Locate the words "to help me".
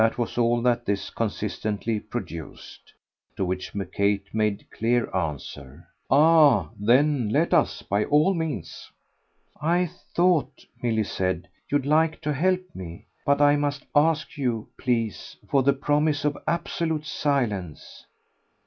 12.21-13.05